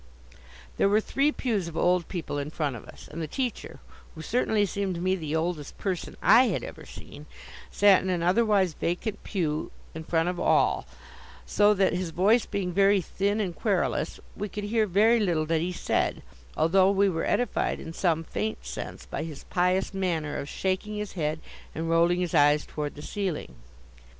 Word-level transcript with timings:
There 0.77 0.89
were 0.89 0.99
three 0.99 1.31
pews 1.31 1.67
of 1.67 1.77
old 1.77 2.07
people 2.07 2.39
in 2.39 2.49
front 2.49 2.75
of 2.75 2.85
us, 2.85 3.07
and 3.11 3.21
the 3.21 3.27
teacher, 3.27 3.79
who 4.15 4.23
certainly 4.23 4.65
seemed 4.65 4.95
to 4.95 4.99
me 4.99 5.15
the 5.15 5.35
oldest 5.35 5.77
person 5.77 6.17
I 6.23 6.45
had 6.45 6.63
ever 6.63 6.85
seen, 6.87 7.27
sat 7.69 8.01
in 8.01 8.09
an 8.09 8.23
otherwise 8.23 8.73
vacant 8.73 9.23
pew 9.23 9.69
in 9.93 10.03
front 10.03 10.27
of 10.27 10.39
all, 10.39 10.87
so 11.45 11.75
that, 11.75 11.93
his 11.93 12.09
voice 12.09 12.47
being 12.47 12.73
very 12.73 12.99
thin 12.99 13.39
and 13.39 13.55
querulous, 13.55 14.19
we 14.35 14.49
could 14.49 14.63
hear 14.63 14.87
very 14.87 15.19
little 15.19 15.45
that 15.45 15.61
he 15.61 15.71
said, 15.71 16.23
although 16.57 16.89
we 16.89 17.07
were 17.07 17.23
edified 17.23 17.79
in 17.79 17.93
some 17.93 18.23
faint 18.23 18.65
sense 18.65 19.05
by 19.05 19.21
his 19.21 19.43
pious 19.51 19.93
manner 19.93 20.35
of 20.37 20.49
shaking 20.49 20.95
his 20.95 21.11
head 21.13 21.39
and 21.75 21.91
rolling 21.91 22.19
his 22.21 22.33
eyes 22.33 22.65
toward 22.65 22.95
the 22.95 23.03
ceiling. 23.03 23.53